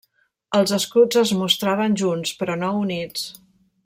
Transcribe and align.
Els 0.59 0.71
escuts 0.77 1.19
es 1.21 1.33
mostraven 1.43 1.99
junts, 2.03 2.33
però 2.43 2.57
no 2.63 2.71
units. 2.87 3.29